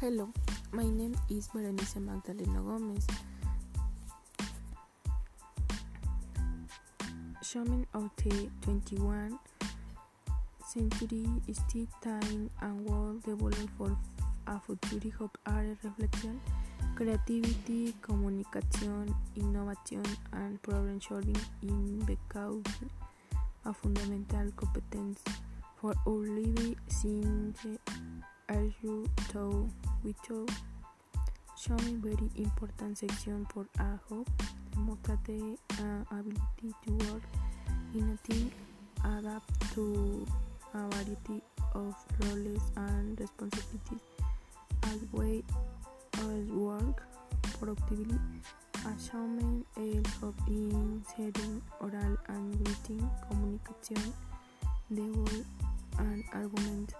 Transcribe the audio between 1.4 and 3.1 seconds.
Berenice Magdalena Gomez.